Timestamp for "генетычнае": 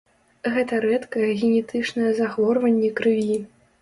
1.41-2.09